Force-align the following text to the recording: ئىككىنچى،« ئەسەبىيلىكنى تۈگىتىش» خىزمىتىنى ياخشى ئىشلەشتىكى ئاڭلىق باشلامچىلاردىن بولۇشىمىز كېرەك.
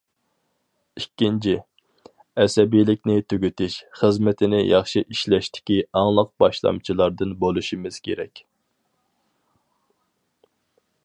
ئىككىنچى،« 0.99 1.51
ئەسەبىيلىكنى 2.43 3.17
تۈگىتىش» 3.33 3.75
خىزمىتىنى 3.99 4.61
ياخشى 4.63 5.03
ئىشلەشتىكى 5.17 5.79
ئاڭلىق 6.01 6.33
باشلامچىلاردىن 6.45 7.37
بولۇشىمىز 7.45 8.01
كېرەك. 8.09 8.43